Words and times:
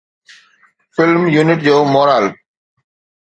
film 0.95 1.21
unit 1.35 1.59
جو 1.67 1.75
moral 1.93 2.25